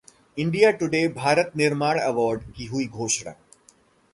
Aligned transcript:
India 0.37 0.69
Today 0.71 1.07
Bharat 1.07 1.51
निर्माण 1.55 1.99
award 1.99 2.51
की 2.55 2.65
हुई 2.65 2.87
घोषणा 2.87 3.31